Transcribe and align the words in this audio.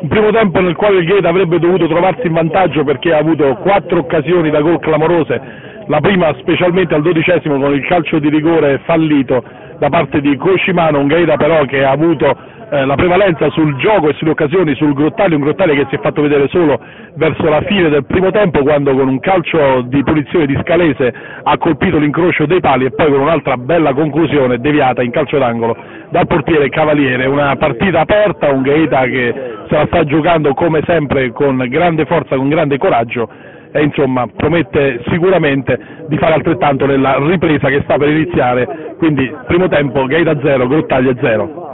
Un 0.00 0.08
primo 0.08 0.30
tempo 0.30 0.60
nel 0.60 0.76
quale 0.76 0.98
il 0.98 1.06
Gate 1.06 1.26
avrebbe 1.26 1.58
dovuto 1.58 1.88
trovarsi 1.88 2.26
in 2.26 2.32
vantaggio 2.32 2.84
perché 2.84 3.12
ha 3.12 3.18
avuto 3.18 3.56
quattro 3.56 3.98
occasioni 3.98 4.50
da 4.50 4.60
gol 4.60 4.78
clamorose, 4.78 5.40
la 5.86 6.00
prima 6.00 6.32
specialmente 6.38 6.94
al 6.94 7.02
dodicesimo 7.02 7.58
con 7.58 7.72
il 7.72 7.84
calcio 7.86 8.18
di 8.18 8.28
rigore 8.28 8.80
fallito 8.84 9.42
da 9.78 9.88
parte 9.88 10.20
di 10.20 10.36
Coscimano, 10.36 11.00
un 11.00 11.06
Gaeta 11.06 11.36
però 11.36 11.64
che 11.64 11.84
ha 11.84 11.90
avuto 11.90 12.36
eh, 12.70 12.84
la 12.84 12.94
prevalenza 12.96 13.48
sul 13.50 13.76
gioco 13.76 14.08
e 14.08 14.14
sulle 14.14 14.32
occasioni 14.32 14.74
sul 14.74 14.92
Grottaglie, 14.92 15.36
un 15.36 15.40
Grottaglie 15.40 15.74
che 15.74 15.86
si 15.88 15.94
è 15.96 16.00
fatto 16.00 16.20
vedere 16.20 16.48
solo 16.48 16.78
verso 17.14 17.48
la 17.48 17.62
fine 17.62 17.88
del 17.88 18.04
primo 18.04 18.30
tempo 18.30 18.62
quando 18.62 18.94
con 18.94 19.08
un 19.08 19.18
calcio 19.20 19.82
di 19.82 20.02
punizione 20.02 20.46
di 20.46 20.58
Scalese 20.62 21.12
ha 21.42 21.56
colpito 21.58 21.98
l'incrocio 21.98 22.46
dei 22.46 22.60
pali 22.60 22.84
e 22.84 22.90
poi 22.90 23.10
con 23.10 23.20
un'altra 23.20 23.56
bella 23.56 23.94
conclusione 23.94 24.58
deviata 24.58 25.02
in 25.02 25.10
calcio 25.10 25.38
d'angolo 25.38 25.76
dal 26.10 26.26
portiere 26.26 26.68
Cavaliere, 26.68 27.26
una 27.26 27.56
partita 27.56 28.00
aperta, 28.00 28.52
un 28.52 28.62
Gaeta 28.62 29.02
che 29.04 29.57
la 29.76 29.86
sta 29.86 30.04
giocando 30.04 30.54
come 30.54 30.82
sempre 30.86 31.30
con 31.32 31.56
grande 31.68 32.04
forza, 32.06 32.36
con 32.36 32.48
grande 32.48 32.78
coraggio 32.78 33.28
e 33.70 33.82
insomma 33.82 34.26
promette 34.26 35.02
sicuramente 35.08 35.78
di 36.08 36.16
fare 36.16 36.34
altrettanto 36.34 36.86
nella 36.86 37.18
ripresa 37.18 37.68
che 37.68 37.82
sta 37.82 37.96
per 37.96 38.08
iniziare, 38.08 38.94
quindi 38.98 39.30
primo 39.46 39.68
tempo 39.68 40.06
Gaeta 40.06 40.38
0, 40.40 40.66
Grottaglie 40.66 41.16
0. 41.20 41.67